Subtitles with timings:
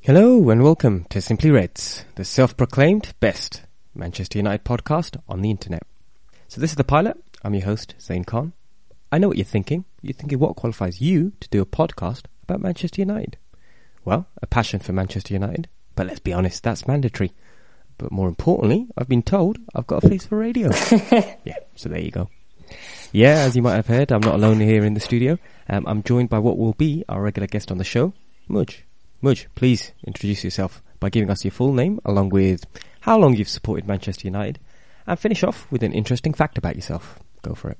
[0.00, 3.62] Hello and welcome to Simply Reds, the self-proclaimed best
[3.94, 5.82] Manchester United podcast on the internet.
[6.46, 7.16] So this is the pilot.
[7.42, 8.52] I'm your host, Zain Khan.
[9.12, 9.84] I know what you're thinking.
[10.00, 13.36] You're thinking what qualifies you to do a podcast about Manchester United?
[14.04, 15.68] Well, a passion for Manchester United.
[15.94, 17.32] But let's be honest, that's mandatory.
[17.98, 20.70] But more importantly, I've been told I've got a face for radio.
[21.44, 22.30] yeah, so there you go.
[23.12, 25.38] Yeah, as you might have heard, I'm not alone here in the studio.
[25.68, 28.12] Um, I'm joined by what will be our regular guest on the show,
[28.46, 28.84] Mudge.
[29.20, 32.64] Mudge, please introduce yourself by giving us your full name along with
[33.00, 34.60] how long you've supported Manchester United
[35.08, 37.18] and finish off with an interesting fact about yourself.
[37.42, 37.78] Go for it.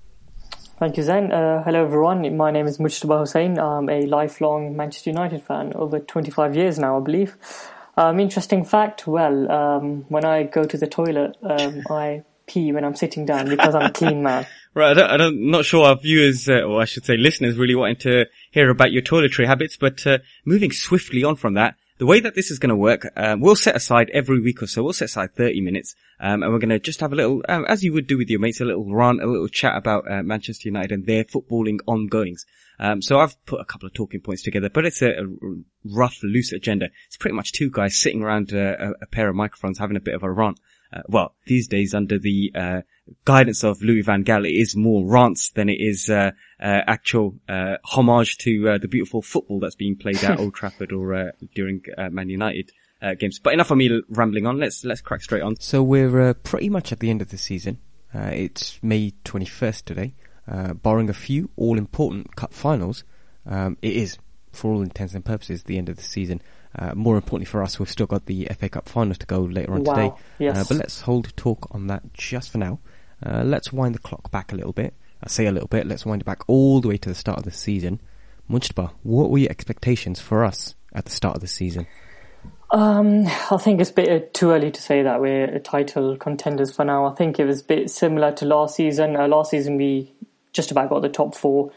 [0.80, 1.30] Thank you, Zain.
[1.30, 2.36] Uh, hello, everyone.
[2.36, 3.56] My name is Mujtaba Hussain.
[3.56, 7.36] I'm a lifelong Manchester United fan, over 25 years now, I believe.
[7.96, 12.84] Um, interesting fact, well, um, when I go to the toilet, um, I pee when
[12.84, 14.46] I'm sitting down because I'm a clean man.
[14.74, 17.56] Right, I don't, I don't, not sure our viewers, uh, or I should say listeners
[17.56, 21.74] really wanting to hear about your toiletry habits, but, uh, moving swiftly on from that,
[21.96, 24.68] the way that this is going to work, um, we'll set aside every week or
[24.68, 27.42] so, we'll set aside 30 minutes, um, and we're going to just have a little,
[27.48, 30.08] um, as you would do with your mates, a little rant, a little chat about
[30.08, 32.46] uh, Manchester United and their footballing ongoings.
[32.78, 35.26] Um, so I've put a couple of talking points together, but it's a, a
[35.84, 36.90] rough, loose agenda.
[37.08, 40.00] It's pretty much two guys sitting around uh, a, a pair of microphones having a
[40.00, 40.60] bit of a rant.
[40.92, 42.80] Uh, well, these days under the uh,
[43.24, 47.34] guidance of Louis van Gaal, it is more rants than it is uh, uh actual
[47.48, 51.82] uh, homage to uh, the beautiful football that's being played at Old Trafford or during
[52.10, 52.70] Man United
[53.18, 53.38] games.
[53.38, 54.58] But enough of me rambling on.
[54.58, 55.56] Let's let's crack straight on.
[55.60, 57.78] So we're pretty much at the end of the season.
[58.14, 60.14] it's May twenty first today.
[60.46, 63.04] barring a few all important cup finals,
[63.46, 64.18] um, it is,
[64.52, 66.40] for all intents and purposes, the end of the season.
[66.78, 69.74] Uh, more importantly for us, we've still got the FA Cup finals to go later
[69.74, 69.94] on wow.
[69.94, 70.12] today.
[70.38, 70.56] Yes.
[70.56, 72.78] Uh, but let's hold talk on that just for now.
[73.24, 74.94] Uh, let's wind the clock back a little bit.
[75.22, 75.86] I say a little bit.
[75.86, 78.00] Let's wind it back all the way to the start of the season.
[78.48, 81.86] Mujtaba, what were your expectations for us at the start of the season?
[82.70, 86.84] Um, I think it's a bit too early to say that we're title contenders for
[86.84, 87.06] now.
[87.06, 89.16] I think it was a bit similar to last season.
[89.16, 90.14] Uh, last season we
[90.52, 91.72] just about got the top four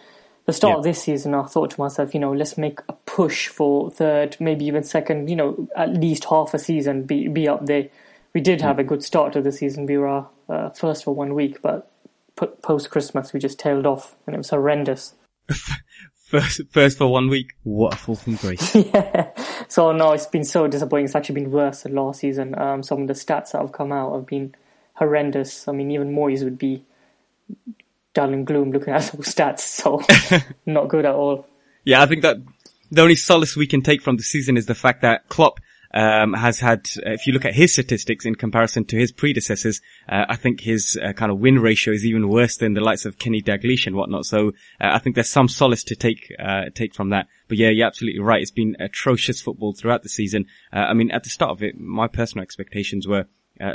[0.46, 0.78] the start yeah.
[0.80, 4.38] of this season, I thought to myself, you know, let's make a push for third,
[4.40, 7.90] maybe even second, you know, at least half a season, be be up there.
[8.34, 8.80] We did have mm.
[8.80, 9.86] a good start to the season.
[9.86, 11.92] We were uh, first for one week, but
[12.36, 15.14] post Christmas we just tailed off, and it was horrendous.
[16.26, 17.54] first, first for one week.
[17.64, 18.74] What a fall from grace.
[18.76, 19.30] yeah.
[19.68, 21.06] So no, it's been so disappointing.
[21.06, 22.58] It's actually been worse than last season.
[22.60, 24.56] Um, some of the stats that have come out have been
[24.94, 25.68] horrendous.
[25.68, 26.84] I mean, even Moyes would be
[28.14, 29.60] dull and gloom looking at those stats.
[29.60, 30.02] So
[30.66, 31.46] not good at all.
[31.84, 32.38] Yeah, I think that
[32.92, 35.60] the only solace we can take from the season is the fact that Klopp
[35.94, 39.82] um, has had, uh, if you look at his statistics in comparison to his predecessors,
[40.08, 43.06] uh, I think his uh, kind of win ratio is even worse than the likes
[43.06, 44.26] of Kenny Dalglish and whatnot.
[44.26, 44.50] So
[44.80, 47.28] uh, I think there's some solace to take uh, take from that.
[47.48, 48.42] But yeah, you're absolutely right.
[48.42, 50.46] It's been atrocious football throughout the season.
[50.72, 53.26] Uh, I mean, at the start of it, my personal expectations were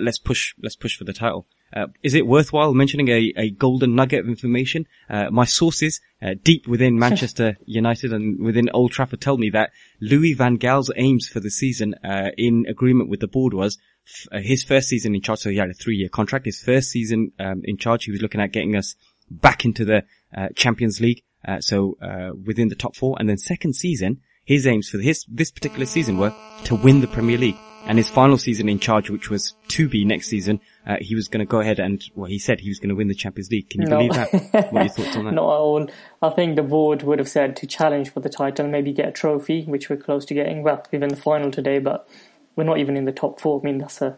[0.00, 1.46] let's push let's push for the title.
[1.74, 4.86] Uh, is it worthwhile mentioning a, a golden nugget of information?
[5.10, 9.70] Uh, my sources uh, deep within Manchester United and within Old Trafford tell me that
[10.00, 14.28] Louis van Gaal's aims for the season, uh, in agreement with the board, was f-
[14.32, 15.40] uh, his first season in charge.
[15.40, 16.46] So he had a three-year contract.
[16.46, 18.94] His first season um, in charge, he was looking at getting us
[19.30, 20.04] back into the
[20.36, 21.22] uh, Champions League.
[21.60, 21.96] so
[22.44, 26.18] within the top four, and then second season, his aims for his this particular season
[26.18, 26.32] were
[26.64, 27.58] to win the Premier League.
[27.84, 31.28] And his final season in charge, which was to be next season, uh, he was
[31.28, 33.50] going to go ahead and, well, he said he was going to win the Champions
[33.50, 33.68] League.
[33.68, 33.96] Can you no.
[33.96, 34.72] believe that?
[34.72, 35.32] what are your thoughts on that?
[35.34, 35.90] Not at all.
[36.22, 39.12] I think the board would have said to challenge for the title, maybe get a
[39.12, 40.62] trophy, which we're close to getting.
[40.62, 42.08] Well, even the final today, but
[42.54, 43.60] we're not even in the top four.
[43.60, 44.16] I mean, that's a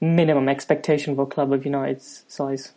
[0.00, 2.72] minimum expectation for a club of United's size.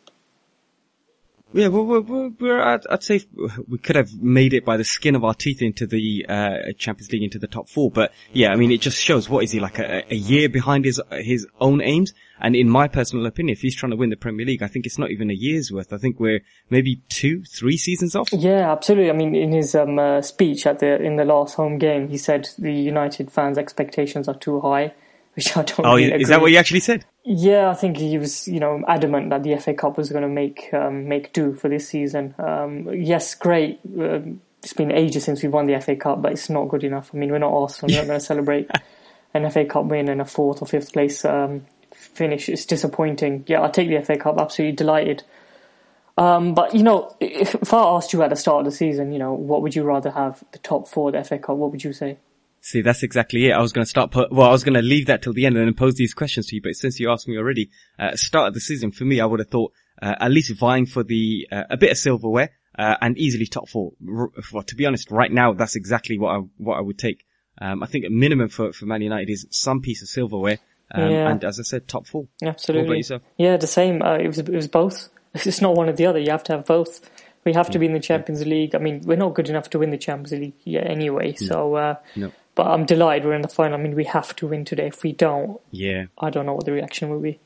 [1.53, 3.21] Yeah, we're, we're, we're I'd, I'd, say
[3.67, 7.11] we could have made it by the skin of our teeth into the uh, Champions
[7.11, 7.89] League, into the top four.
[7.89, 10.83] But yeah, I mean, it just shows what is he like a, a, year behind
[10.83, 12.13] his his own aims.
[12.39, 14.85] And in my personal opinion, if he's trying to win the Premier League, I think
[14.85, 15.91] it's not even a year's worth.
[15.91, 18.29] I think we're maybe two, three seasons off.
[18.31, 19.09] Yeah, absolutely.
[19.09, 22.17] I mean, in his um, uh, speech at the in the last home game, he
[22.17, 24.93] said the United fans' expectations are too high
[25.37, 25.85] which I don't.
[25.85, 26.25] Oh, really is agree.
[26.25, 27.05] that what he actually said?
[27.23, 30.27] Yeah, I think he was, you know, adamant that the FA Cup was going to
[30.27, 32.33] make um, make do for this season.
[32.39, 33.79] Um, yes, great.
[33.85, 34.21] Uh,
[34.63, 37.11] it's been ages since we won the FA Cup, but it's not good enough.
[37.13, 37.93] I mean, we're not Arsenal.
[37.93, 38.71] We're not going to celebrate
[39.35, 41.67] an FA Cup win and a fourth or fifth place um,
[42.17, 42.49] finish.
[42.49, 43.45] It's disappointing.
[43.47, 44.39] Yeah, I'll take the FA Cup.
[44.39, 45.23] Absolutely delighted.
[46.17, 49.13] Um, but you know, if, if I asked you at the start of the season,
[49.13, 51.57] you know, what would you rather have the top four, the FA Cup?
[51.57, 52.17] What would you say?
[52.59, 53.51] See, that's exactly it.
[53.51, 55.45] I was going to start put, well, I was going to leave that till the
[55.45, 57.69] end and then pose these questions to you, but since you asked me already,
[57.99, 59.71] uh, start of the season, for me, I would have thought,
[60.01, 63.69] uh, at least vying for the, uh, a bit of silverware, uh, and easily top
[63.69, 63.93] four.
[64.01, 67.23] Well, to be honest, right now, that's exactly what I, what I would take.
[67.59, 70.59] Um, I think a minimum for, for Man United is some piece of silverware.
[70.91, 71.29] Um, Yeah.
[71.29, 72.21] and as I said, top four.
[72.21, 72.97] What about Absolutely.
[72.97, 73.21] yourself?
[73.37, 74.01] Yeah, the same.
[74.01, 75.09] Uh, it was it was both.
[75.33, 76.19] It's not one or the other.
[76.19, 77.01] You have to have both.
[77.43, 78.73] We have to be in the Champions League.
[78.75, 81.33] I mean, we're not good enough to win the Champions League yet anyway.
[81.35, 82.31] So, uh, No.
[82.55, 83.79] but I'm delighted we're in the final.
[83.79, 84.87] I mean, we have to win today.
[84.87, 86.05] If we don't, Yeah.
[86.17, 87.39] I don't know what the reaction will be.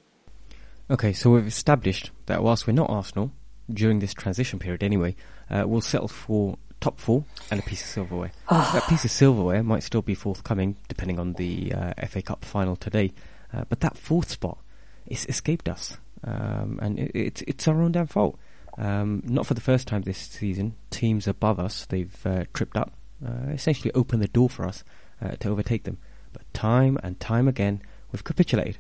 [0.89, 3.31] Okay, so we've established that whilst we're not Arsenal,
[3.71, 5.15] during this transition period anyway,
[5.49, 8.31] uh, we'll settle for top four and a piece of silverware.
[8.49, 12.75] that piece of silverware might still be forthcoming, depending on the uh, FA Cup final
[12.75, 13.11] today,
[13.53, 14.57] uh, but that fourth spot,
[15.05, 18.37] it's escaped us, um, and it, it's it's our own damn fault.
[18.77, 22.93] Um, not for the first time this season, teams above us they've uh, tripped up,
[23.25, 24.83] uh, essentially opened the door for us
[25.21, 25.97] uh, to overtake them.
[26.31, 27.81] But time and time again,
[28.11, 28.77] we've capitulated.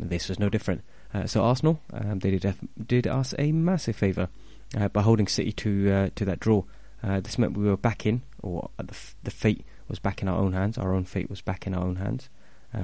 [0.00, 0.82] And this was no different.
[1.14, 2.54] Uh, so Arsenal, um, they did,
[2.86, 4.28] did us a massive favour
[4.76, 6.64] uh, by holding City to to that draw.
[7.02, 10.52] This meant we were back in, or the, the fate was back in our own
[10.52, 10.76] hands.
[10.76, 12.28] Our own fate was back in our own hands.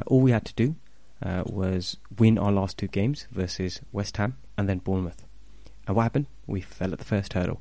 [0.07, 0.77] All we had to do
[1.23, 5.25] uh, was win our last two games versus West Ham and then Bournemouth.
[5.87, 6.27] And what happened?
[6.47, 7.61] We fell at the first hurdle.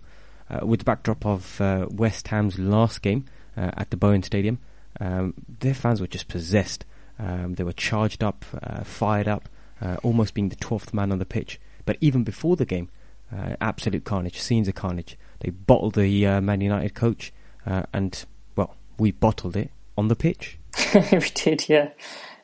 [0.49, 3.25] Uh, with the backdrop of uh, West Ham's last game
[3.57, 4.59] uh, at the Boleyn Stadium,
[4.99, 6.85] um, their fans were just possessed.
[7.17, 9.49] Um, they were charged up, uh, fired up,
[9.81, 11.59] uh, almost being the 12th man on the pitch.
[11.85, 12.89] But even before the game,
[13.59, 15.17] absolute carnage, scenes of carnage.
[15.39, 17.33] They bottled the Man United coach,
[17.65, 20.59] and, well, we bottled it on the pitch.
[21.11, 21.89] we did, yeah.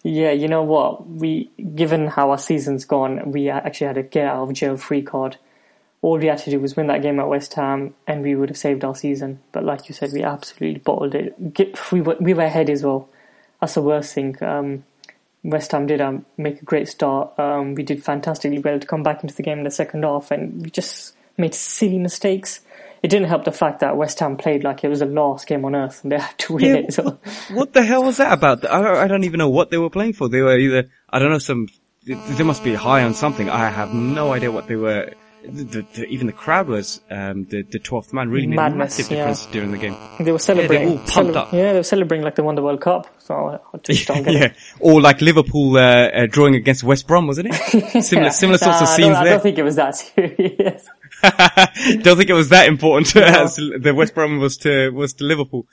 [0.04, 1.08] Yeah, you know what?
[1.08, 5.02] We, given how our season's gone, we actually had a get out of jail free
[5.02, 5.38] card.
[6.02, 8.50] All we had to do was win that game at West Ham, and we would
[8.50, 9.42] have saved our season.
[9.52, 11.36] But like you said, we absolutely bottled it.
[11.92, 13.10] We were we were ahead as well.
[13.60, 14.42] That's the worst thing.
[14.42, 14.86] Um,
[15.44, 17.38] West Ham did um, make a great start.
[17.38, 20.32] Um, we did fantastically well to come back into the game in the second half,
[20.32, 22.62] and we just made silly mistakes.
[23.02, 25.64] It didn't help the fact that West Ham played like it was the last game
[25.66, 26.94] on earth, and they had to win Yeah, it.
[26.94, 27.20] So.
[27.54, 28.66] What the hell was that about?
[28.70, 30.28] I don't, I don't even know what they were playing for.
[30.28, 31.68] They were either, I don't know, some,
[32.06, 33.50] they must be high on something.
[33.50, 35.14] I have no idea what they were.
[35.42, 38.98] The, the, even the crowd was, um, the, the 12th man really made a Madness,
[39.00, 39.18] massive yeah.
[39.20, 39.96] difference during the game.
[40.20, 41.00] They were celebrating.
[41.00, 41.54] all pumped up.
[41.54, 43.08] Yeah, they were celebrating like they won the World Cup.
[43.20, 44.44] So I I just don't get yeah.
[44.48, 44.56] it.
[44.82, 48.04] Or like Liverpool, uh, uh, drawing against West Brom, wasn't it?
[48.04, 50.86] Similar, similar sorts Nah, of I scenes don't, I don't think it was that serious.
[52.02, 55.68] Don't think it was that important as the West Brom was to was to Liverpool.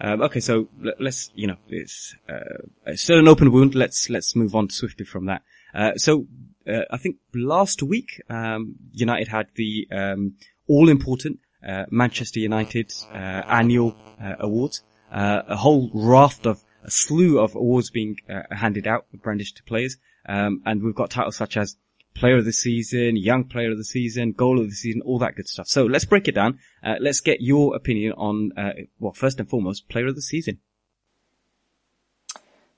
[0.00, 3.74] Um, okay, so let- let's you know it's uh, it's still an open wound.
[3.74, 5.42] Let's let's move on swiftly from that.
[5.74, 6.26] Uh, so
[6.66, 10.34] uh, I think last week um, United had the um,
[10.68, 14.82] all important uh, Manchester United uh, annual uh, awards.
[15.10, 19.62] Uh, a whole raft of a slew of awards being uh, handed out, brandished to
[19.62, 19.96] players,
[20.28, 21.76] um, and we've got titles such as
[22.18, 25.36] player of the season, young player of the season, goal of the season, all that
[25.36, 25.68] good stuff.
[25.68, 26.58] So let's break it down.
[26.82, 30.58] Uh, let's get your opinion on, uh, well, first and foremost, player of the season.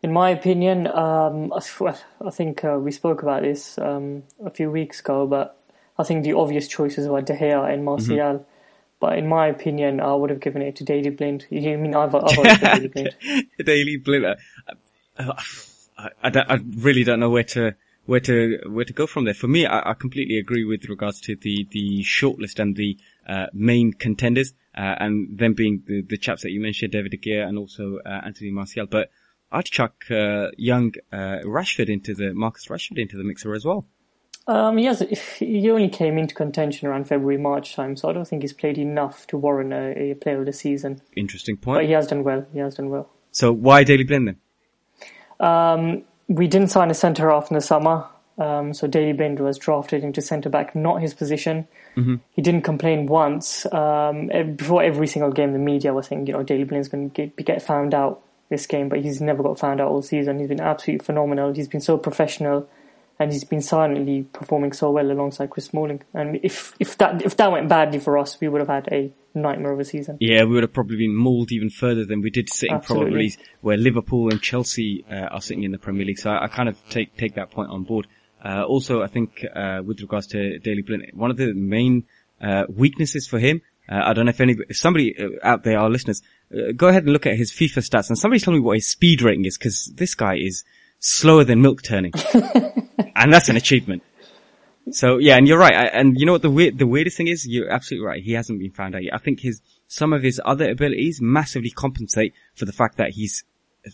[0.03, 5.01] In my opinion, um, I- think uh, we spoke about this um, a few weeks
[5.01, 5.59] ago, but
[5.99, 8.17] I think the obvious choices were De Gea and Martial.
[8.17, 8.43] Mm-hmm.
[8.99, 11.47] But in my opinion, I would have given it to Daley Blind.
[11.49, 13.17] You mean I've, I've Daley Blind.
[13.65, 14.25] Daley Blind.
[14.27, 15.33] Uh,
[15.99, 17.75] I, I, I really don't know where to
[18.11, 19.35] where to where to go from there.
[19.35, 22.99] For me, I, I completely agree with regards to the the shortlist and the
[23.29, 27.19] uh, main contenders, uh, and them being the, the chaps that you mentioned, David De
[27.19, 28.87] Gea and also uh, Anthony Martial.
[28.87, 29.11] But
[29.53, 33.87] I'd chuck uh, young uh, Rashford into the Marcus Rashford into the mixer as well.
[34.49, 35.03] Um, yes,
[35.39, 38.79] he only came into contention around February, March time, so I don't think he's played
[38.79, 41.01] enough to warrant a, a player of the season.
[41.15, 41.77] Interesting point.
[41.79, 42.45] But he has done well.
[42.53, 43.09] He has done well.
[43.31, 44.39] So why Daley Blind then?
[45.39, 48.07] Um, we didn't sign a centre half in the summer,
[48.39, 51.67] um, so Daley Blind was drafted into centre back, not his position.
[52.31, 53.67] He didn't complain once.
[53.73, 57.15] Um, before every single game, the media was saying, you know, Daley Blind's going to
[57.15, 60.39] get, get found out this game, but he's never got found out all season.
[60.39, 61.53] He's been absolutely phenomenal.
[61.53, 62.69] He's been so professional,
[63.19, 66.03] and he's been silently performing so well alongside Chris Smalling.
[66.15, 69.13] And if if that if that went badly for us, we would have had a
[69.35, 70.17] nightmare of a season.
[70.21, 73.11] Yeah, we would have probably been mauled even further than we did sitting Absolutely.
[73.11, 76.19] probably where Liverpool and Chelsea uh, are sitting in the Premier League.
[76.19, 78.07] So I, I kind of take take that point on board.
[78.45, 82.05] Uh, also, I think uh, with regards to Daley Blind, one of the main
[82.41, 83.61] uh, weaknesses for him,
[83.91, 86.23] uh, I don't know if any, if somebody uh, out there, our listeners,
[86.55, 88.89] uh, go ahead and look at his FIFA stats and somebody tell me what his
[88.89, 90.65] speed rating is because this guy is
[91.01, 92.13] slower than milk turning,
[93.17, 94.03] and that's an achievement.
[94.91, 95.75] So yeah, and you're right.
[95.75, 97.47] I, and you know what the weird, the weirdest thing is?
[97.47, 98.23] You're absolutely right.
[98.23, 99.15] He hasn't been found out yet.
[99.15, 103.45] I think his some of his other abilities massively compensate for the fact that he's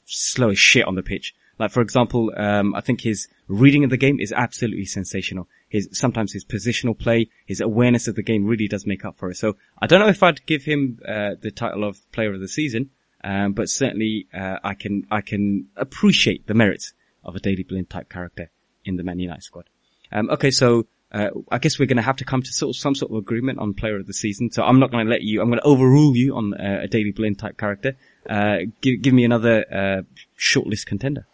[0.04, 1.34] slow as shit on the pitch.
[1.58, 5.48] Like for example, um, I think his reading of the game is absolutely sensational.
[5.68, 9.30] His sometimes his positional play, his awareness of the game really does make up for
[9.30, 9.36] it.
[9.36, 12.48] So I don't know if I'd give him uh, the title of Player of the
[12.48, 12.90] Season.
[13.24, 16.92] Um, but certainly, uh, I can, I can appreciate the merits
[17.24, 18.50] of a Daley Blind type character
[18.84, 19.68] in the Man United squad.
[20.12, 22.80] Um, okay, so, uh, I guess we're going to have to come to sort of
[22.80, 24.50] some sort of agreement on player of the season.
[24.50, 26.88] So I'm not going to let you, I'm going to overrule you on uh, a
[26.88, 27.96] Daley Blind type character.
[28.28, 30.02] Uh, give, give me another, uh,
[30.38, 31.26] shortlist contender.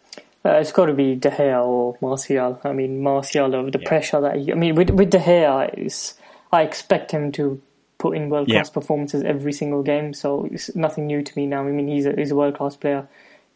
[0.45, 2.59] Uh, it's got to be De Gea or Martial.
[2.65, 3.87] I mean, Martial of the yeah.
[3.87, 6.13] pressure that he, I mean, with with De Gea,
[6.51, 7.61] I expect him to
[7.97, 8.73] put in world class yeah.
[8.73, 10.13] performances every single game.
[10.13, 11.65] So it's nothing new to me now.
[11.65, 13.07] I mean, he's a, he's a world class player.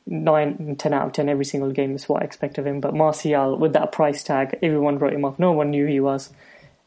[0.09, 2.79] Nine, ten out of ten every single game is what I expect of him.
[2.79, 5.37] But Martial, with that price tag, everyone wrote him off.
[5.37, 6.31] No one knew he was,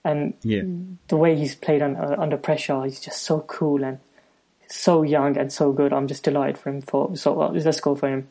[0.05, 0.63] and yeah.
[1.09, 3.99] the way he's played under, under pressure, he's just so cool and
[4.69, 5.93] so young and so good.
[5.93, 6.83] I'm just delighted for him.
[6.83, 8.29] For so uh, let's go for him.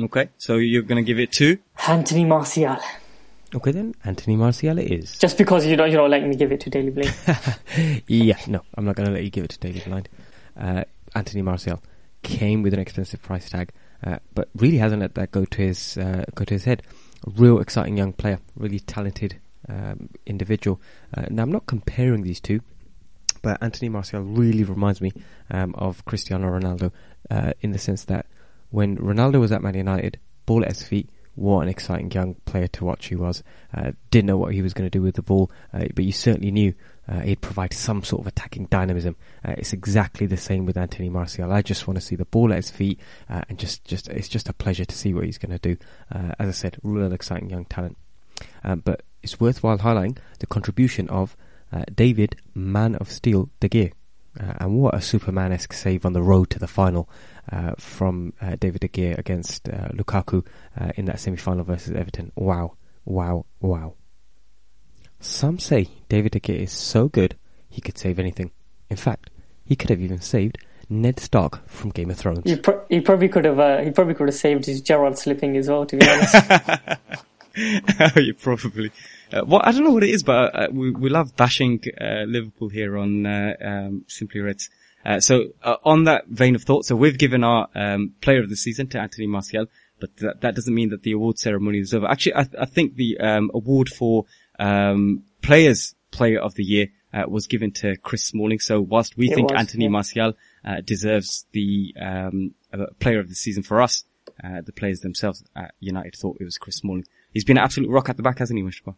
[0.00, 2.78] Okay, so you're going to give it to Anthony Martial.
[3.54, 5.18] Okay then, Anthony Martial it is.
[5.18, 7.14] Just because you don't, you don't let me give it to Daley Blind.
[8.06, 10.08] yeah, no, I'm not going to let you give it to Daley Blind.
[10.56, 11.82] Uh, Anthony Martial
[12.28, 13.72] came with an expensive price tag,
[14.04, 16.82] uh, but really hasn't let that go to his uh, go to his head.
[17.26, 20.80] A real exciting young player, really talented um, individual.
[21.16, 22.60] Uh, now I'm not comparing these two,
[23.42, 25.12] but Anthony Martial really reminds me
[25.50, 26.92] um, of Cristiano Ronaldo
[27.30, 28.26] uh, in the sense that
[28.70, 32.66] when Ronaldo was at Man United, ball at his feet, what an exciting young player
[32.66, 33.42] to watch he was.
[33.72, 36.12] Uh, didn't know what he was going to do with the ball, uh, but you
[36.12, 36.74] certainly knew
[37.08, 39.16] uh, he'd provide some sort of attacking dynamism.
[39.44, 41.52] Uh, it's exactly the same with Anthony Martial.
[41.52, 44.28] I just want to see the ball at his feet, uh, and just, just it's
[44.28, 45.76] just a pleasure to see what he's going to do.
[46.12, 47.96] Uh, as I said, real exciting young talent.
[48.62, 51.36] Um, but it's worthwhile highlighting the contribution of
[51.94, 53.92] David Man of Steel De Gea.
[54.36, 57.10] and what a Superman-esque save on the road to the final
[57.50, 60.44] uh, from uh, David De Gea against uh, Lukaku
[60.78, 62.32] uh, in that semi-final versus Everton.
[62.36, 63.94] Wow, wow, wow.
[65.20, 67.36] Some say David De Gea is so good
[67.68, 68.50] he could save anything.
[68.88, 69.30] In fact,
[69.64, 70.58] he could have even saved
[70.88, 72.42] Ned Stark from Game of Thrones.
[72.44, 73.58] He, pro- he probably could have.
[73.58, 75.84] Uh, he probably could have saved his Gerrard slipping as well.
[75.86, 76.34] To be honest.
[78.16, 78.90] you probably.
[79.32, 82.22] Uh, well, I don't know what it is, but uh, we we love bashing uh,
[82.26, 84.70] Liverpool here on uh, um, Simply Reds.
[85.04, 88.50] Uh, so uh, on that vein of thought, so we've given our um, player of
[88.50, 89.66] the season to Anthony Martial,
[90.00, 92.06] but that, that doesn't mean that the award ceremony is over.
[92.06, 94.24] Actually, I, th- I think the um, award for
[94.58, 98.58] um, players player of the year uh, was given to Chris Smalling.
[98.58, 99.90] So whilst we it think was, Anthony yeah.
[99.90, 100.34] Martial
[100.64, 104.04] uh, deserves the um, uh, player of the season for us,
[104.64, 107.04] the players themselves at United thought it was Chris Smalling.
[107.32, 108.94] He's been an absolute rock at the back, hasn't he, Mujtaba?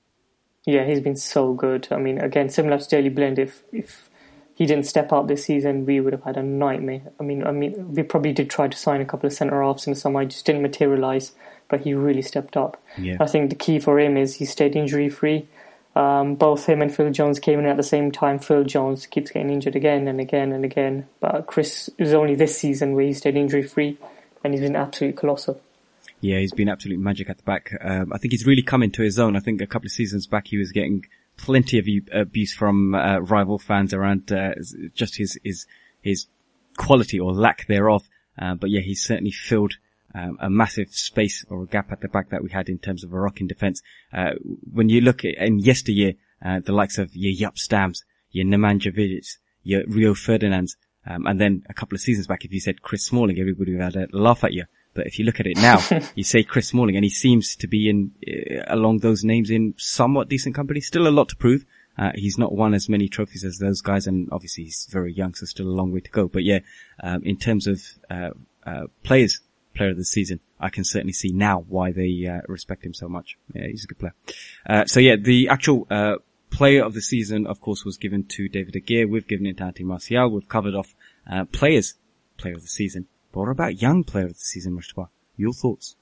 [0.67, 1.88] Yeah, he's been so good.
[1.90, 4.11] I mean, again, similar to Daley Blind, if if
[4.55, 7.00] he didn't step up this season, we would have had a nightmare.
[7.19, 9.87] I mean, I mean, we probably did try to sign a couple of centre halves
[9.87, 11.33] and some I just didn't materialise,
[11.71, 12.83] but he really stepped up.
[12.99, 13.17] Yeah.
[13.21, 15.47] I think the key for him is he stayed injury free.
[15.97, 18.39] Um, both him and Phil Jones came in at the same time.
[18.39, 22.57] Phil Jones keeps getting injured again and again and again, but Chris is only this
[22.57, 23.99] season where he stayed injury free,
[24.45, 25.61] and he's been absolutely colossal.
[26.21, 27.73] Yeah, he's been absolute magic at the back.
[27.81, 29.37] Um, I think he's really come into his own.
[29.37, 33.19] I think a couple of seasons back he was getting plenty of abuse from uh,
[33.19, 34.53] rival fans around uh,
[34.95, 35.67] just his his
[36.03, 36.27] his
[36.77, 38.09] quality or lack thereof.
[38.39, 39.75] Uh, but yeah, he's certainly filled
[40.14, 43.05] um, a massive space or a gap at the back that we had in terms
[43.05, 43.83] of a rocking defence.
[44.12, 44.33] Uh,
[44.73, 46.14] when you look at in yesteryear,
[46.45, 47.99] uh, the likes of your Jaap Stams,
[48.31, 49.26] your Nemanja Vidic,
[49.62, 50.76] your Rio Ferdinands,
[51.07, 53.83] um, and then a couple of seasons back, if you said Chris Smalling, everybody would
[53.83, 54.64] have had a laugh at you.
[54.93, 55.79] But if you look at it now,
[56.14, 59.75] you say Chris Smalling, and he seems to be in uh, along those names in
[59.79, 60.81] somewhat decent company.
[60.81, 61.64] Still a lot to prove.
[61.97, 65.35] Uh, he's not won as many trophies as those guys, and obviously he's very young,
[65.35, 66.29] so still a long way to go.
[66.29, 66.61] But yeah,
[67.02, 68.31] um, in terms of uh,
[68.64, 69.40] uh players,
[69.75, 73.09] player of the season, I can certainly see now why they uh, respect him so
[73.09, 73.37] much.
[73.55, 74.15] Yeah, he's a good player.
[74.69, 75.87] Uh, so yeah, the actual
[76.50, 79.09] player of the season, of course, was given to David Gea.
[79.09, 80.31] We've given it to Anthony Martial.
[80.31, 80.95] We've covered off
[81.53, 81.95] players
[82.41, 83.07] player of the season.
[83.33, 85.09] But what about young player of the season, Mujtaba?
[85.37, 85.97] Your thoughts?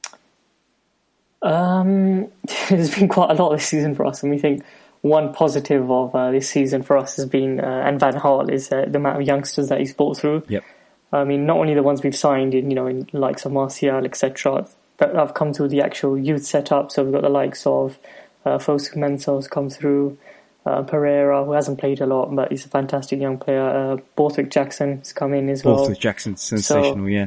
[1.42, 2.28] Um,
[2.68, 4.64] there's been quite a lot this season for us, and we think
[5.02, 8.72] one positive of uh, this season for us has been, uh, and Van Gaal, is
[8.72, 10.42] uh, the amount of youngsters that he's brought through.
[10.48, 10.64] Yep.
[11.12, 14.04] I mean, not only the ones we've signed in, you know, in likes of Martial,
[14.04, 14.66] etc.,
[14.98, 16.90] that have come through the actual youth setup.
[16.90, 17.98] So we've got the likes of
[18.44, 20.18] uh, Fosu Mensah's come through,
[20.66, 23.68] uh, Pereira, who hasn't played a lot, but he's a fantastic young player.
[23.68, 25.76] Uh, Borthwick Jackson has come in as well.
[25.76, 27.26] Borthwick Jackson, sensational, so, yeah.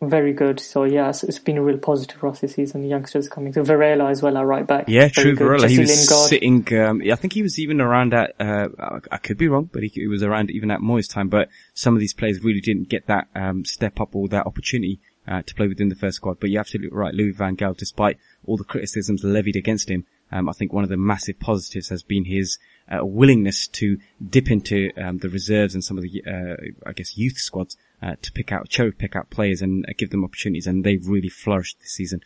[0.00, 0.60] Very good.
[0.60, 2.82] So yeah, it's, it's been a real positive for us this season.
[2.82, 3.52] The youngsters coming.
[3.52, 4.84] So Varela as well, our right back.
[4.86, 5.34] Yeah, true.
[5.34, 5.66] Varela.
[5.66, 6.28] He was Lingard.
[6.28, 6.78] sitting.
[6.78, 8.34] Um, I think he was even around at.
[8.38, 8.68] Uh,
[9.10, 11.28] I could be wrong, but he, he, was around even at Moyes' time.
[11.28, 15.00] But some of these players really didn't get that um, step up or that opportunity
[15.26, 16.38] uh, to play within the first squad.
[16.38, 17.12] But you're absolutely right.
[17.12, 20.90] Louis Van Gaal, despite all the criticisms levied against him, um, I think one of
[20.90, 22.56] the massive positives has been his
[22.90, 27.16] uh, willingness to dip into um, the reserves and some of the, uh, I guess,
[27.16, 30.66] youth squads uh, to pick out, cherry pick out players and uh, give them opportunities,
[30.66, 32.22] and they've really flourished this season.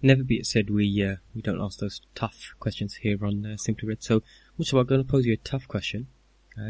[0.00, 3.56] Never be it said we uh, we don't ask those tough questions here on uh,
[3.56, 4.02] Simply Red.
[4.02, 4.22] So,
[4.58, 6.08] also, I'm going to pose you a tough question.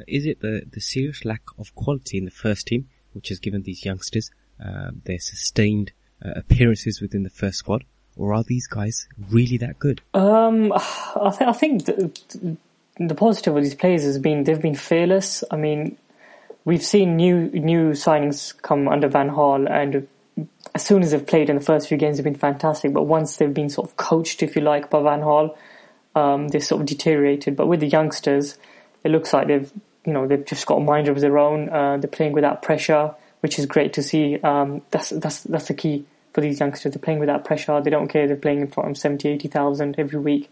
[0.07, 3.63] is it the the serious lack of quality in the first team which has given
[3.63, 4.31] these youngsters
[5.05, 7.85] their sustained appearances within the first squad?
[8.17, 10.01] or are these guys really that good?
[10.15, 12.57] Um, I, th- I think the,
[12.99, 15.45] the positive of these players has been they've been fearless.
[15.51, 15.97] I mean,
[16.65, 20.07] we've seen new new signings come under Van Gaal, and
[20.75, 22.93] as soon as they've played in the first few games, they've been fantastic.
[22.93, 25.57] But once they've been sort of coached, if you like, by Van Gaal,
[26.15, 27.57] um, they've sort of deteriorated.
[27.57, 28.59] But with the youngsters,
[29.05, 29.73] it looks like they've
[30.05, 31.69] you know they've just got a mind of their own.
[31.69, 34.39] Uh, they're playing without pressure, which is great to see.
[34.41, 36.93] Um, that's that's that's the key for these youngsters.
[36.93, 37.81] They're playing without pressure.
[37.81, 38.27] They don't care.
[38.27, 40.51] They're playing in front of 70, 80,000 every week.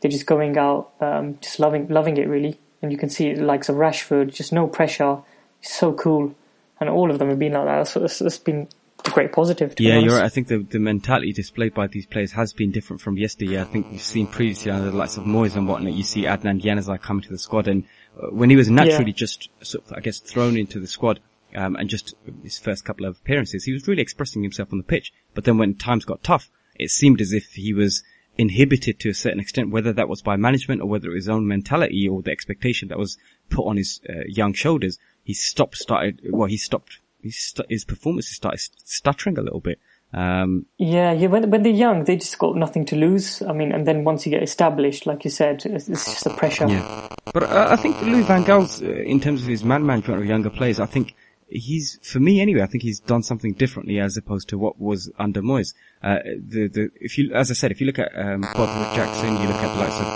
[0.00, 2.58] They're just going out, um, just loving loving it really.
[2.80, 5.18] And you can see it likes of Rashford, just no pressure.
[5.60, 6.34] So cool.
[6.80, 7.88] And all of them have been like that.
[7.88, 8.68] So it's, it's been
[9.04, 9.74] a great positive.
[9.78, 10.22] yeah, you're right.
[10.22, 13.60] I think the, the mentality displayed by these players has been different from yesterday.
[13.60, 16.62] I think we've seen previously under the likes of Moyes and whatnot, you see Adnan
[16.62, 17.84] Januzaj coming to the squad and
[18.20, 19.16] uh, when he was naturally yeah.
[19.16, 21.20] just sort of, I guess, thrown into the squad,
[21.54, 24.84] um, and just his first couple of appearances, he was really expressing himself on the
[24.84, 25.12] pitch.
[25.34, 28.02] But then when times got tough, it seemed as if he was
[28.38, 31.28] inhibited to a certain extent, whether that was by management or whether it was his
[31.28, 33.18] own mentality or the expectation that was
[33.50, 34.98] put on his uh, young shoulders.
[35.24, 39.80] He stopped, started, well, he stopped, he st- his performances started stuttering a little bit.
[40.14, 41.26] Um, yeah, yeah.
[41.26, 43.42] When, when they're young, they just got nothing to lose.
[43.42, 46.30] I mean, and then once you get established, like you said, it's, it's just the
[46.30, 46.66] pressure.
[46.66, 47.08] Yeah.
[47.34, 50.26] But uh, I think Louis Van Gaal's, uh, in terms of his man management of
[50.26, 51.14] younger players, I think
[51.48, 52.62] he's for me anyway.
[52.62, 55.74] I think he's done something differently as opposed to what was under Moyes.
[56.02, 59.48] Uh, the the if you as I said, if you look at um, Jackson, you
[59.48, 60.06] look at the likes of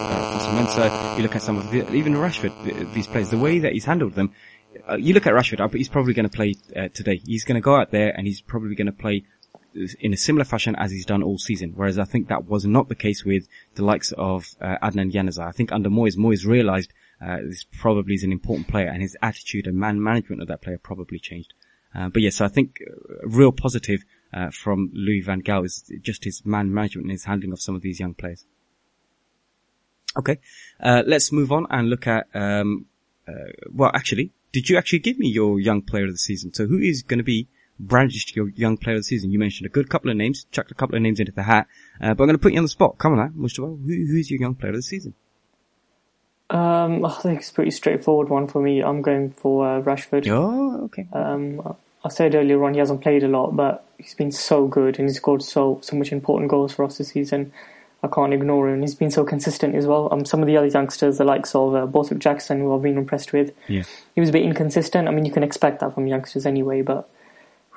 [0.79, 3.85] uh, you look at some of the, even Rashford, these players, the way that he's
[3.85, 4.33] handled them.
[4.89, 7.21] Uh, you look at Rashford, but he's probably going to play uh, today.
[7.25, 9.25] He's going to go out there and he's probably going to play
[10.01, 11.73] in a similar fashion as he's done all season.
[11.75, 15.47] Whereas I think that was not the case with the likes of uh, Adnan Januzaj.
[15.47, 16.93] I think under Moyes, Moyes realised
[17.25, 20.63] uh, this probably is an important player and his attitude and man management of that
[20.63, 21.55] player probably changed.
[21.95, 22.81] Uh, but yes, I think
[23.23, 27.25] a real positive uh, from Louis van Gaal is just his man management and his
[27.25, 28.47] handling of some of these young players.
[30.17, 30.39] Okay,
[30.81, 32.27] uh, let's move on and look at.
[32.35, 32.87] Um,
[33.27, 36.53] uh, well, actually, did you actually give me your young player of the season?
[36.53, 39.31] So, who is going to be brandished your young player of the season?
[39.31, 41.67] You mentioned a good couple of names, chucked a couple of names into the hat,
[41.99, 42.99] but I'm going to put you on the spot.
[42.99, 45.15] Come on, now, Mujtaba, who, who's your young player of the season?
[46.53, 48.83] Um, I think it's a pretty straightforward one for me.
[48.83, 50.29] I'm going for uh, Rashford.
[50.29, 51.09] Oh, okay.
[51.13, 54.99] Um, I said earlier on he hasn't played a lot, but he's been so good
[54.99, 57.53] and he's scored so so much important goals for us this season.
[58.03, 58.83] I can't ignore him.
[58.83, 60.09] He's been so consistent as well.
[60.13, 62.99] Um, some of the other youngsters, the likes of uh, Borthwick Jackson, who I've been
[62.99, 63.85] impressed with, yeah.
[64.15, 65.09] he was a bit inconsistent.
[65.09, 67.09] I mean, you can expect that from youngsters anyway, but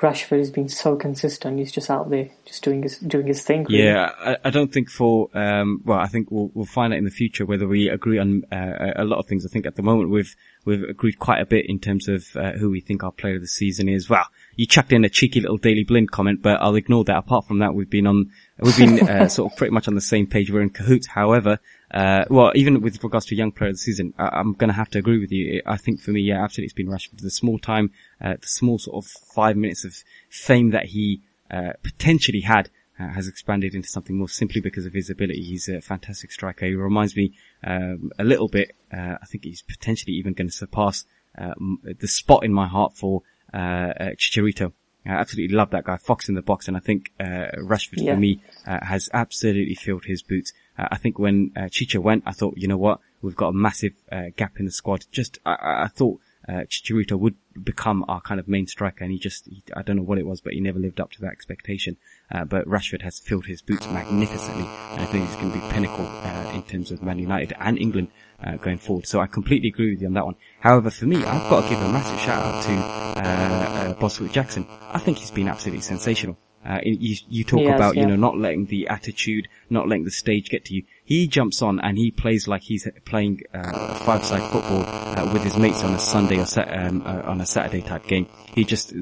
[0.02, 1.58] Rashford has been so consistent.
[1.58, 3.64] He's just out there, just doing his doing his thing.
[3.64, 3.86] Really.
[3.86, 7.06] Yeah, I, I, don't think for um, well, I think we'll we'll find out in
[7.06, 9.46] the future whether we agree on uh, a lot of things.
[9.46, 12.52] I think at the moment we've we've agreed quite a bit in terms of uh,
[12.52, 14.10] who we think our player of the season is.
[14.10, 14.26] Well,
[14.58, 17.18] you chucked in a cheeky little Daley Blind comment, but I'll ignore that.
[17.18, 20.02] Apart from that, we've been on we've been uh, sort of pretty much on the
[20.02, 20.52] same page.
[20.52, 21.08] We're in cahoots.
[21.08, 21.60] However,
[21.96, 24.74] uh, well, even with regards to young player of the season, I- am going to
[24.74, 25.62] have to agree with you.
[25.66, 27.22] I think for me, yeah, absolutely, it's been Rashford.
[27.22, 29.96] The small time, uh, the small sort of five minutes of
[30.30, 34.92] fame that he uh, potentially had uh, has expanded into something more simply because of
[34.92, 35.42] his ability.
[35.42, 36.66] He's a fantastic striker.
[36.66, 37.32] He reminds me
[37.64, 38.76] um, a little bit.
[38.92, 41.06] Uh, I think he's potentially even going to surpass
[41.38, 41.54] uh,
[41.84, 43.22] the spot in my heart for
[43.54, 44.74] Chicharito.
[45.06, 48.16] I absolutely love that guy, Fox in the box, and I think Rashford yeah.
[48.16, 50.52] for me has absolutely filled his boots.
[50.78, 53.54] Uh, I think when uh, Chicha went, I thought, you know what, we've got a
[53.54, 55.06] massive uh, gap in the squad.
[55.12, 59.20] Just I, I thought uh, Chicharito would become our kind of main striker, and he
[59.20, 61.32] just he, I don't know what it was, but he never lived up to that
[61.32, 61.98] expectation.
[62.32, 65.74] Uh, but Rashford has filled his boots magnificently, and I think he's going to be
[65.74, 68.10] pinnacle uh, in terms of Man United and England
[68.44, 69.08] uh, going forward.
[69.08, 70.36] So I completely agree with you on that one.
[70.60, 74.32] However, for me, I've got to give a massive shout out to uh, uh, Borthwick
[74.32, 74.68] Jackson.
[74.82, 76.38] I think he's been absolutely sensational.
[76.66, 78.02] Uh, you, you talk about, yeah.
[78.02, 80.84] you know, not letting the attitude, not letting the stage get to you.
[81.04, 85.56] He jumps on and he plays like he's playing uh, five-side football uh, with his
[85.58, 88.28] mates on a Sunday or um, uh, on a Saturday type game.
[88.56, 88.94] He just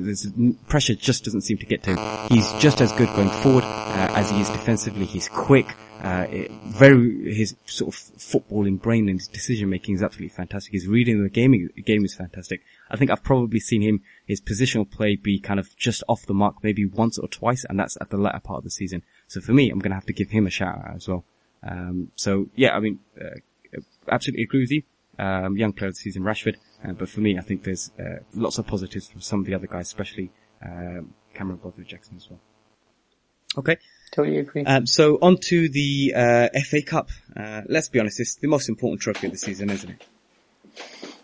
[0.67, 2.27] pressure just doesn't seem to get to him.
[2.29, 5.05] He's just as good going forward uh, as he is defensively.
[5.05, 5.73] He's quick.
[6.01, 10.73] Uh, it, very his sort of footballing brain and his decision making is absolutely fantastic.
[10.73, 12.61] His reading of the game game is fantastic.
[12.91, 16.33] I think I've probably seen him his positional play be kind of just off the
[16.33, 19.03] mark maybe once or twice, and that's at the latter part of the season.
[19.27, 21.25] So for me, I'm going to have to give him a shout out as well.
[21.67, 23.39] Um, so yeah, I mean, uh,
[24.09, 24.83] absolutely agree with you.
[25.19, 26.55] um, young player of the season, Rashford.
[26.83, 29.53] Uh, but for me, I think there's uh, lots of positives from some of the
[29.53, 30.31] other guys, especially
[30.65, 32.39] um, Cameron Borthwick Jackson as well.
[33.57, 33.77] Okay.
[34.11, 34.63] Totally agree.
[34.65, 37.09] Um, so on to the uh, FA Cup.
[37.35, 40.07] Uh, let's be honest, it's the most important trophy of the season, isn't it?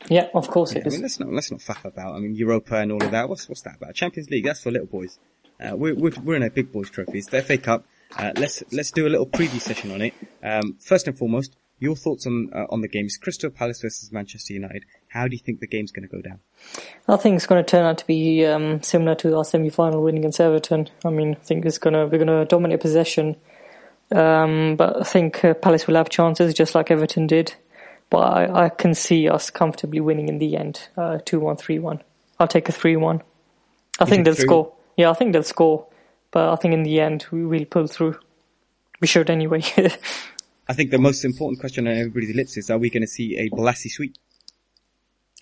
[0.09, 0.93] Yeah, of course Yeah, it I is.
[0.93, 2.15] mean, let's not let's not faff about.
[2.15, 3.29] I mean, Europa and all of that.
[3.29, 3.95] What's what's that about?
[3.95, 4.45] Champions League.
[4.45, 5.19] That's for little boys.
[5.63, 7.17] Uh, we're, we're we're in a big boys trophy.
[7.19, 7.85] It's the FA Cup.
[8.17, 10.13] Uh, let's let's do a little preview session on it.
[10.43, 13.17] Um, first and foremost, your thoughts on uh, on the games.
[13.17, 14.85] Crystal Palace versus Manchester United.
[15.09, 16.39] How do you think the game's going to go down?
[17.07, 20.17] I think it's going to turn out to be um, similar to our semi-final win
[20.17, 20.89] against Everton.
[21.05, 23.35] I mean, I think it's going to we're going to dominate possession,
[24.11, 27.53] um, but I think uh, Palace will have chances just like Everton did.
[28.09, 31.79] But I, I can see us comfortably winning in the end, uh, two one, three
[31.79, 32.01] one.
[32.39, 33.21] I'll take a three one.
[33.99, 34.47] I think think they'll 3-1?
[34.47, 34.73] score.
[34.97, 35.87] Yeah, I think they'll score,
[36.31, 38.17] but I think in the end we will pull through.
[39.01, 39.63] We should anyway.
[40.67, 43.37] I think the most important question on everybody's lips is: Are we going to see
[43.37, 44.15] a Bolasie sweep?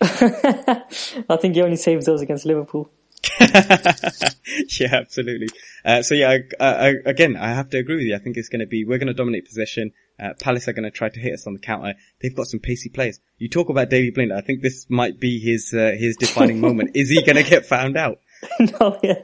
[0.00, 2.90] I think he only saves those against Liverpool.
[3.40, 5.48] yeah, absolutely.
[5.84, 8.14] Uh, so yeah, I, I, again, I have to agree with you.
[8.14, 9.92] I think it's going to be, we're going to dominate possession.
[10.20, 11.94] Uh, Palace are going to try to hit us on the counter.
[12.20, 13.20] They've got some pacey players.
[13.38, 14.32] You talk about Daley Blind.
[14.32, 16.92] I think this might be his, uh, his defining moment.
[16.94, 18.20] Is he going to get found out?
[18.60, 19.20] no, yeah.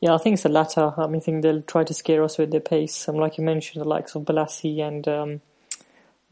[0.00, 0.92] Yeah, I think it's the latter.
[0.96, 3.06] I mean, I think they'll try to scare us with their pace.
[3.06, 5.40] And like you mentioned, the likes of Bolasie and um,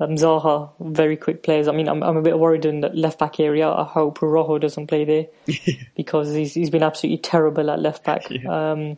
[0.01, 1.69] um, Zaha, very quick players.
[1.69, 3.71] I mean, I'm, I'm a bit worried in the left back area.
[3.71, 5.27] I hope Rojo doesn't play there
[5.95, 8.29] because he's he's been absolutely terrible at left back.
[8.45, 8.97] Um,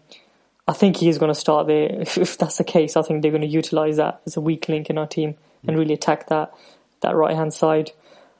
[0.69, 1.89] I think he is going to start there.
[2.03, 4.69] If, if that's the case, I think they're going to utilise that as a weak
[4.69, 5.35] link in our team
[5.67, 6.53] and really attack that
[7.01, 7.91] that right hand side.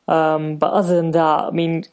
[0.09, 1.85] Um, but other than that, I mean,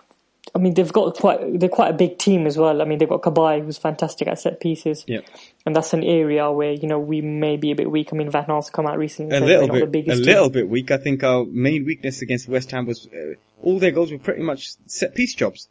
[0.54, 2.80] I mean they've got quite they're quite a big team as well.
[2.80, 5.20] I mean they've got Cabaye who's fantastic at set pieces, Yeah.
[5.66, 8.08] and that's an area where you know we may be a bit weak.
[8.12, 10.52] I mean Van Gaal's come out recently, A and little bit, a biggest little team.
[10.52, 10.90] bit weak.
[10.90, 14.42] I think our main weakness against West Ham was, uh, all their goals were pretty
[14.42, 15.68] much set piece jobs.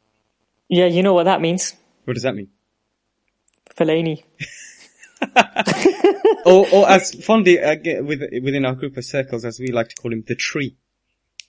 [0.70, 1.74] Yeah, you know what that means,
[2.06, 2.50] What does that mean?
[3.78, 4.24] Fellaini.
[6.46, 9.96] or, or as fondly, uh, with, within our group of circles, as we like to
[9.96, 10.76] call him, the tree.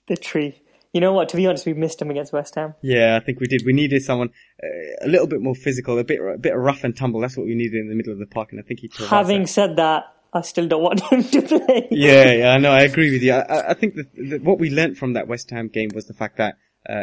[0.06, 0.60] The tree.
[0.92, 1.28] You know what?
[1.30, 2.74] To be honest, we missed him against West Ham.
[2.82, 3.62] Yeah, I think we did.
[3.66, 4.30] We needed someone
[4.62, 7.20] uh, a little bit more physical, a bit a bit rough and tumble.
[7.20, 9.42] That's what we needed in the middle of the park, and I think he Having
[9.42, 9.48] that.
[9.48, 11.88] said that, I still don't want him to play.
[11.90, 12.70] Yeah, yeah, I know.
[12.70, 13.32] I agree with you.
[13.34, 16.06] I, I- I think that, that what we learnt from that West Ham game was
[16.06, 16.54] the fact that
[16.88, 17.02] uh,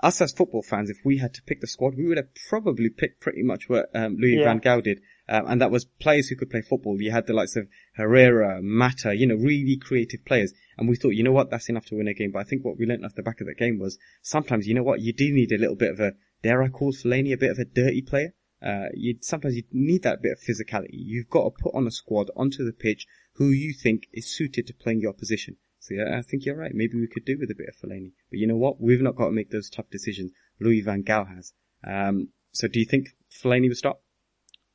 [0.00, 2.88] us as football fans, if we had to pick the squad, we would have probably
[2.88, 4.44] picked pretty much what um, Louis Yeah.
[4.44, 7.00] van Gaal did, um, and that was players who could play football.
[7.00, 10.52] You had the likes of Herrera, Mata, you know, really creative players.
[10.76, 12.30] And we thought, you know what, that's enough to win a game.
[12.32, 14.74] But I think what we learnt off the back of that game was sometimes, you
[14.74, 17.36] know what, you do need a little bit of a, dare I call Fellaini a
[17.36, 18.34] bit of a dirty player?
[18.62, 20.90] Uh, you sometimes you need that bit of physicality.
[20.92, 24.66] You've got to put on a squad onto the pitch who you think is suited
[24.66, 25.56] to playing your position.
[25.88, 26.74] So yeah, I think you're right.
[26.74, 28.12] Maybe we could do with a bit of Fellaini.
[28.30, 28.78] But you know what?
[28.78, 30.32] We've not got to make those tough decisions.
[30.60, 31.54] Louis van Gaal has.
[31.82, 33.96] Um, so do you think Fellaini will start?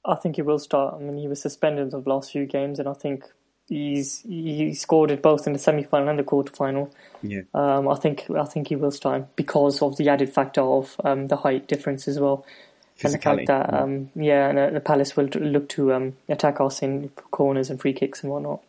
[0.03, 0.95] I think he will start.
[0.95, 3.25] I mean, he was suspended the last few games, and I think
[3.67, 6.91] he's he scored it both in the semi final and the quarter final.
[7.21, 7.41] Yeah.
[7.53, 11.27] Um, I think I think he will start because of the added factor of um,
[11.27, 12.43] the height difference as well,
[13.03, 16.59] and the fact that um, yeah, and uh, the Palace will look to um, attack
[16.59, 18.63] us in corners and free kicks and whatnot.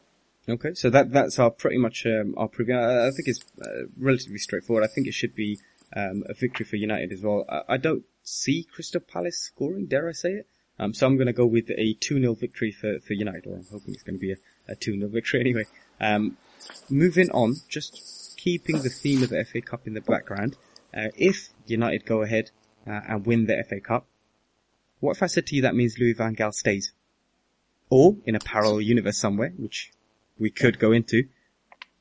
[0.47, 2.77] Okay, so that that's our pretty much um, our preview.
[2.77, 4.85] I, I think it's uh, relatively straightforward.
[4.85, 5.59] I think it should be
[5.97, 7.47] um, a victory for United as well.
[7.49, 9.87] I, I don't see Crystal Palace scoring.
[9.87, 10.49] Dare I say it?
[10.79, 13.67] Um, so I'm going to go with a 2-0 victory for, for United, or I'm
[13.71, 14.37] hoping it's going to be a,
[14.69, 15.65] a 2-0 victory anyway.
[16.01, 16.37] Um,
[16.91, 20.57] moving on, just keeping the theme of the FA Cup in the background.
[20.93, 22.51] Uh, if United go ahead
[22.87, 24.07] uh, and win the FA Cup,
[25.01, 26.93] what if I said to you that means Louis van Gaal stays?
[27.91, 29.93] Or, in a parallel universe somewhere, which
[30.39, 31.25] we could go into,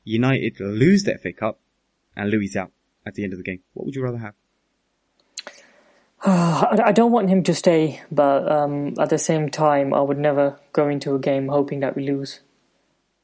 [0.04, 1.60] United lose the FA Cup
[2.16, 2.72] and Louis out
[3.06, 3.60] at the end of the game.
[3.72, 4.34] What would you rather have?
[6.26, 10.18] I I don't want him to stay, but um, at the same time, I would
[10.18, 12.40] never go into a game hoping that we lose.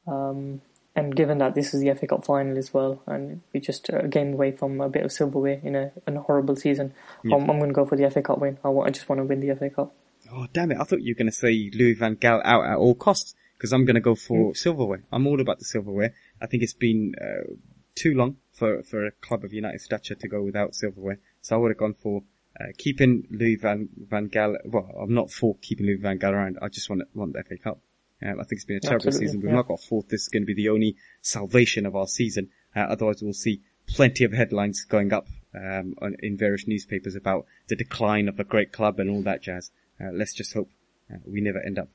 [0.07, 0.61] Um,
[0.95, 4.07] and given that this is the FA Cup final as well, and we just a
[4.07, 6.93] game away from a bit of silverware in a, in a horrible season,
[7.23, 8.57] I'm, I'm going to go for the FA Cup win.
[8.63, 9.95] I, want, I just want to win the FA Cup.
[10.33, 10.77] Oh, damn it.
[10.79, 13.73] I thought you were going to say Louis van Gaal out at all costs because
[13.73, 15.03] I'm going to go for silverware.
[15.11, 16.15] I'm all about the silverware.
[16.41, 17.53] I think it's been uh,
[17.93, 21.19] too long for, for a club of United stature to go without silverware.
[21.41, 22.23] So I would have gone for
[22.59, 24.55] uh, keeping Louis van, van Gaal.
[24.65, 26.57] Well, I'm not for keeping Louis van Gaal around.
[26.59, 27.79] I just want, want the FA Cup.
[28.23, 29.41] Um, I think it's been a terrible Absolutely, season.
[29.41, 29.57] We've yeah.
[29.57, 30.07] not got fourth.
[30.07, 32.49] This is going to be the only salvation of our season.
[32.75, 37.45] Uh, otherwise, we'll see plenty of headlines going up um, on, in various newspapers about
[37.67, 39.69] the decline of a great club and all that jazz.
[40.03, 40.71] Uh, let's just hope
[41.13, 41.89] uh, we never end up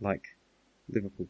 [0.00, 0.24] like
[0.88, 1.28] Liverpool.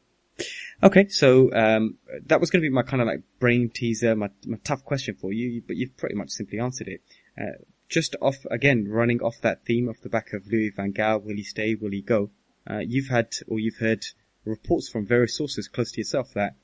[0.82, 4.30] Okay, so um, that was going to be my kind of like brain teaser, my,
[4.46, 7.02] my tough question for you, but you've pretty much simply answered it.
[7.40, 11.22] Uh, just off again, running off that theme off the back of Louis van Gaal,
[11.22, 12.30] will he stay, will he go?
[12.68, 14.04] Uh, you've had or you've heard
[14.44, 16.54] reports from various sources close to yourself that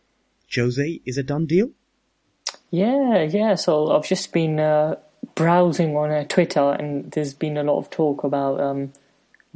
[0.55, 1.71] Jose is a done deal.
[2.71, 3.55] Yeah, yeah.
[3.55, 4.97] So I've just been uh,
[5.35, 8.93] browsing on uh, Twitter, and there's been a lot of talk about um,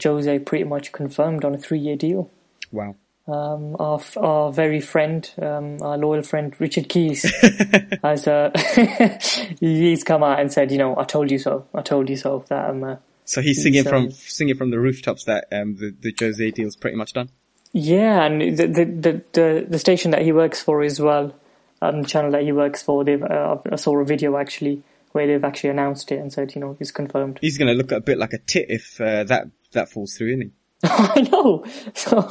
[0.02, 2.30] Jose pretty much confirmed on a three-year deal.
[2.70, 2.96] Wow.
[3.28, 7.22] Um, our, our very friend, um, our loyal friend Richard Keys,
[8.02, 8.50] has uh,
[9.60, 11.66] he's come out and said, you know, I told you so.
[11.72, 12.44] I told you so.
[12.48, 16.12] That um, uh, So he's singing from singing from the rooftops that um, the the
[16.18, 17.30] Jose deal's pretty much done.
[17.72, 21.32] Yeah, and the the the the, the station that he works for as well,
[21.80, 24.82] um, the channel that he works for, they've uh, I saw a video actually
[25.12, 27.38] where they've actually announced it and said, you know, it's confirmed.
[27.40, 30.28] He's going to look a bit like a tit if uh, that that falls through,
[30.28, 30.50] isn't he?
[30.84, 31.64] I know.
[31.94, 32.28] So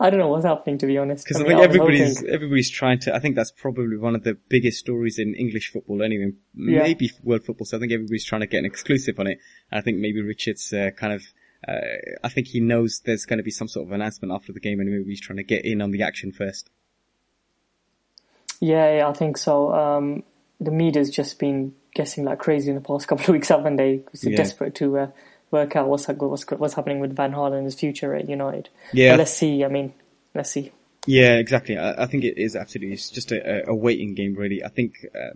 [0.00, 1.24] I don't know what's happening to be honest.
[1.24, 3.14] Because I, mean, think everybody's hoping- everybody's trying to.
[3.14, 6.32] I think that's probably one of the biggest stories in English football, anyway.
[6.54, 6.80] Yeah.
[6.82, 7.66] Maybe world football.
[7.66, 9.38] So I think everybody's trying to get an exclusive on it.
[9.70, 11.22] And I think maybe Richard's uh, kind of.
[11.68, 11.74] Uh,
[12.24, 14.80] I think he knows there's going to be some sort of announcement after the game,
[14.80, 16.70] and maybe he's trying to get in on the action first.
[18.60, 19.72] Yeah, yeah, I think so.
[19.74, 20.22] Um,
[20.60, 23.98] the media's just been guessing like crazy in the past couple of weeks, haven't they?
[23.98, 24.36] 'Cause they're Yeah.
[24.38, 25.10] desperate to uh,
[25.50, 28.68] work out what's, what's what's happening with Van Gaal and his future at United.
[28.92, 29.12] Yeah.
[29.12, 29.64] But let's see.
[29.64, 29.92] I mean,
[30.34, 30.72] let's see.
[31.06, 31.76] Yeah, exactly.
[31.78, 32.94] I, I think it is absolutely.
[32.94, 34.62] It's just a, a- a waiting game, really.
[34.62, 35.30] I think uh,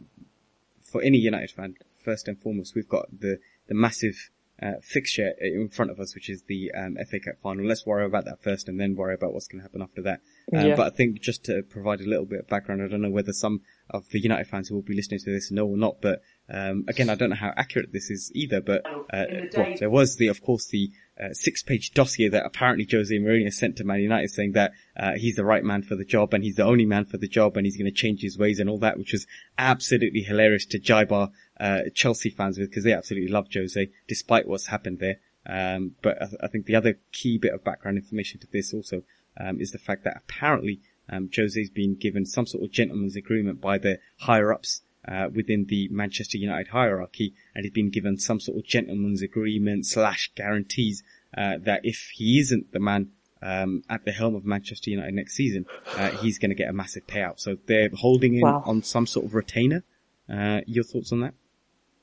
[0.83, 1.75] for any United fan,
[2.05, 4.31] first and foremost, we've got the the massive
[4.63, 7.65] uh, fixture in front of us, which is the um, FA Cup final.
[7.65, 10.21] Let's worry about that first, and then worry about what's going to happen after that.
[10.53, 10.77] Um, Yeah.
[10.77, 13.33] But I think just to provide a little bit of background, I don't know whether
[13.33, 16.23] some of the United fans who will be listening to this know or not, but
[16.49, 18.61] um, again, I don't know how accurate this is either.
[18.61, 19.25] But uh,
[19.57, 20.91] well, there was the, of course, the
[21.23, 25.37] uh, six-page dossier that apparently Jose Mourinho sent to Man United saying that uh, he's
[25.37, 27.67] the right man for the job and he's the only man for the job and
[27.67, 29.27] he's going to change his ways and all that, which was
[29.59, 34.47] absolutely hilarious to jibe our uh, Chelsea fans with because they absolutely love Jose despite
[34.47, 35.17] what's happened there.
[35.47, 39.03] Um, but I, I think the other key bit of background information to this also
[39.39, 43.61] um, is the fact that apparently um, Jose's been given some sort of gentleman's agreement
[43.61, 48.41] by the higher ups uh, within the Manchester United hierarchy, and he's been given some
[48.41, 51.03] sort of gentleman's agreement slash guarantees
[51.37, 53.11] uh, that if he isn't the man
[53.43, 56.73] um, at the helm of Manchester United next season, uh, he's going to get a
[56.73, 57.39] massive payout.
[57.39, 58.63] So they're holding him Wow.
[58.65, 59.85] on some sort of retainer.
[60.33, 61.35] Uh, your thoughts on that?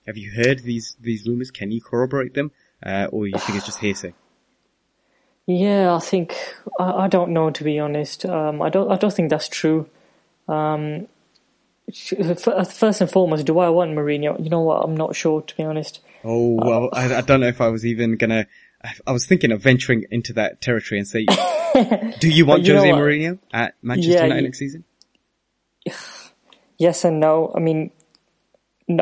[0.05, 1.49] Have you heard these these rumors?
[1.49, 2.51] Can you corroborate them,
[2.85, 4.13] uh, or you think it's just hearsay?
[5.47, 6.35] Yeah, I think
[6.79, 8.25] I, I don't know to be honest.
[8.25, 9.87] Um, I don't I don't think that's true.
[10.47, 11.07] Um,
[11.93, 14.41] first and foremost, do I want Mourinho?
[14.41, 14.83] You know what?
[14.83, 15.99] I'm not sure to be honest.
[16.23, 18.47] Oh well, I, I don't know if I was even gonna.
[18.83, 21.25] I- I was thinking of venturing into that territory and say,
[22.19, 22.89] do you want you Jose?
[22.89, 24.83] Mourinho at Manchester Yeah, United you- next season?
[26.77, 27.53] Yes and no.
[27.55, 27.91] I mean,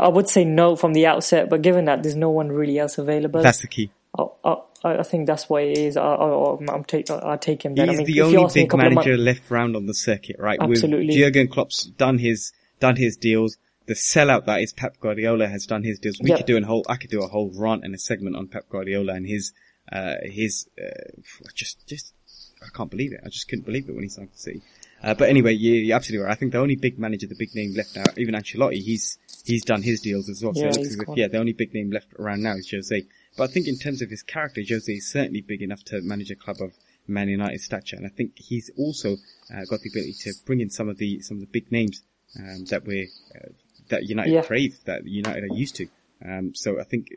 [0.02, 2.97] I would say no from the outset, but given that there's no one really else
[2.97, 3.89] available, That's the key.
[4.17, 5.98] I, I, I think that's why it is.
[5.98, 7.76] I, I, I'm take I take him.
[7.76, 9.94] He's I mean, the only ask me a big manager months- left round on the
[9.94, 10.60] circuit, right?
[10.62, 11.08] Absolutely.
[11.08, 13.58] With Jurgen Klopp's done his done his deals.
[13.88, 16.20] The sellout that is Pep Guardiola has done his deals.
[16.22, 16.38] We Yep.
[16.39, 16.86] could do a whole.
[16.88, 19.52] I could do a whole rant and a segment on Pep Guardiola and his
[19.92, 21.20] uh, his uh,
[21.56, 22.13] just just.
[22.62, 23.22] I can't believe it.
[23.26, 24.62] I just couldn't believe it when he signed for City.
[25.02, 26.32] Uh, but anyway, you, you're absolutely right.
[26.34, 29.63] I think the only big manager, the big name left now, even Ancelotti, he's he's
[29.63, 30.54] done his deals as well.
[30.54, 32.70] So Yeah, it looks as if, yeah, the only big name left around now is
[32.70, 33.06] Jose.
[33.38, 36.32] But I think in terms of his character, Jose is certainly big enough to manage
[36.32, 36.74] a club of
[37.08, 39.13] Man United stature, and I think he's also
[39.54, 42.04] uh, got the ability to bring in some of the some of the big names
[42.38, 43.50] um, that we're uh,
[43.89, 44.42] that United Yeah.
[44.44, 45.88] crave, that United are used to.
[46.24, 47.08] Um, so I think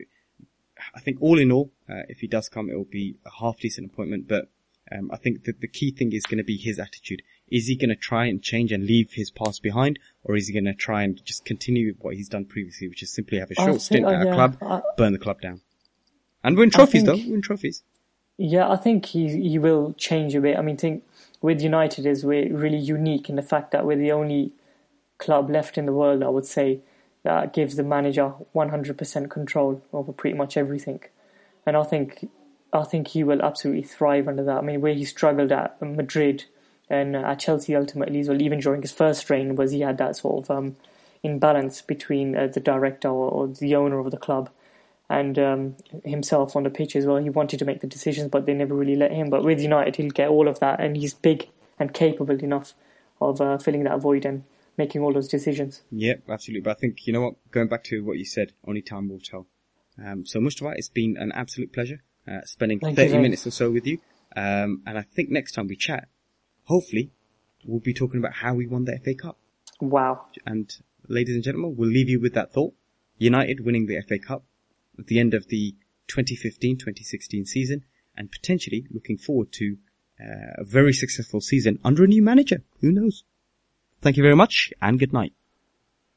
[0.95, 3.59] I think all in all, uh, if he does come, it will be a half
[3.59, 4.27] decent appointment.
[4.27, 4.49] But
[4.91, 7.21] um, I think that the key thing is going to be his attitude.
[7.49, 10.53] Is he going to try and change and leave his past behind, or is he
[10.53, 13.51] going to try and just continue with what he's done previously, which is simply have
[13.51, 15.61] a short think- stint at a club, I- burn the club down,
[16.43, 17.83] and win trophies think- though, win trophies.
[18.37, 20.57] Yeah, I think he he will change a bit.
[20.57, 21.03] I mean, think
[21.41, 24.53] with United is we're really unique in the fact that we're the only
[25.19, 26.79] club left in the world, I would say,
[27.23, 31.01] that gives the manager 100% control over pretty much everything.
[31.65, 32.27] And I think
[32.73, 34.57] I think he will absolutely thrive under that.
[34.57, 36.45] I mean, where he struggled at Madrid
[36.89, 40.43] and at Chelsea ultimately well, even during his first reign, was he had that sort
[40.43, 40.75] of um,
[41.21, 44.49] imbalance between uh, the director or, or the owner of the club
[45.09, 47.17] and um, himself on the pitch as well.
[47.17, 49.29] He wanted to make the decisions, but they never really let him.
[49.29, 52.73] But with United, he'll get all of that, and he's big and capable enough
[53.21, 54.43] of uh, filling that void and
[54.77, 55.81] making all those decisions.
[55.91, 56.61] Yep, absolutely.
[56.61, 59.19] But I think, you know what, going back to what you said, only time will
[59.19, 59.47] tell.
[60.03, 63.21] Um, so Mujtaba, it's been an absolute pleasure, uh, spending Thank 30 Zain.
[63.21, 63.99] minutes or so with you.
[64.35, 66.07] Um, and I think next time we chat,
[66.63, 67.11] hopefully,
[67.65, 69.37] we'll be talking about how we won the FA Cup.
[69.79, 70.25] Wow.
[70.45, 70.75] And
[71.07, 72.73] ladies and gentlemen, we'll leave you with that thought.
[73.19, 74.43] United winning the FA Cup
[74.97, 75.75] at the end of the
[76.09, 77.83] 2015-2016 season
[78.15, 79.77] and potentially looking forward to
[80.19, 82.63] uh, a very successful season under a new manager.
[82.81, 83.23] Who knows?
[84.01, 85.33] Thank you very much and good night.